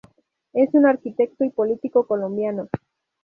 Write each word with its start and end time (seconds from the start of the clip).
Es 0.53 0.73
un 0.73 0.87
arquitecto 0.87 1.43
y 1.43 1.51
político 1.51 2.07
colombiano. 2.07 2.67